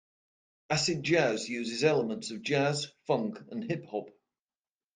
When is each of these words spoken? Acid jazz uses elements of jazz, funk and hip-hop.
Acid 0.71 1.03
jazz 1.03 1.47
uses 1.47 1.83
elements 1.83 2.31
of 2.31 2.41
jazz, 2.41 2.87
funk 3.05 3.39
and 3.51 3.63
hip-hop. 3.69 4.09